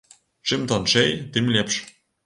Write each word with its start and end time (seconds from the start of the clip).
Чым 0.47 0.61
танчэй, 0.71 1.09
тым 1.33 1.45
лепш. 1.55 1.75